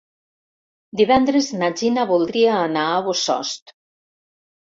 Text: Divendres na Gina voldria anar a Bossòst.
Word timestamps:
Divendres 1.01 1.49
na 1.59 1.67
Gina 1.81 2.05
voldria 2.13 2.55
anar 2.61 2.85
a 2.95 3.05
Bossòst. 3.09 3.75